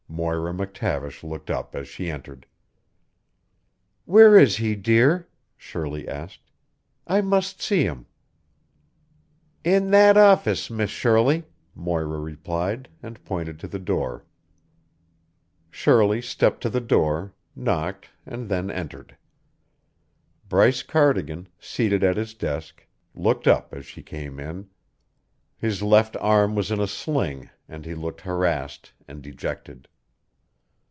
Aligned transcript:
Moira 0.13 0.51
McTavish 0.53 1.23
looked 1.23 1.49
up 1.49 1.73
as 1.73 1.87
she 1.87 2.11
entered. 2.11 2.45
"Where 4.03 4.37
is 4.37 4.57
he, 4.57 4.75
dear?" 4.75 5.29
Shirley 5.55 6.05
asked. 6.05 6.51
"I 7.07 7.21
must 7.21 7.61
see 7.61 7.85
him." 7.85 8.05
"In 9.63 9.89
that 9.91 10.17
office, 10.17 10.69
Miss 10.69 10.89
Shirley," 10.89 11.45
Moira 11.73 12.19
replied, 12.19 12.89
and 13.01 13.23
pointed 13.23 13.57
to 13.61 13.69
the 13.69 13.79
door. 13.79 14.25
Shirley 15.71 16.21
stepped 16.21 16.61
to 16.63 16.69
the 16.69 16.81
door, 16.81 17.33
knocked, 17.55 18.09
and 18.25 18.49
then 18.49 18.69
entered. 18.69 19.15
Bryce 20.49 20.83
Cardigan, 20.83 21.47
seated 21.57 22.03
at 22.03 22.17
his 22.17 22.33
desk, 22.33 22.85
looked 23.15 23.47
up 23.47 23.73
as 23.73 23.85
she 23.85 24.03
came 24.03 24.41
in. 24.41 24.69
His 25.57 25.81
left 25.81 26.17
arm 26.17 26.53
was 26.53 26.69
in 26.69 26.81
a 26.81 26.87
sling, 26.87 27.49
and 27.69 27.85
he 27.85 27.95
looked 27.95 28.21
harassed 28.21 28.91
and 29.07 29.21
dejected. 29.21 29.87